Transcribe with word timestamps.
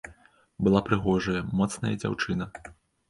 Была 0.67 0.81
прыгожая, 0.87 1.41
моцная 1.59 1.93
дзяўчына. 2.01 2.49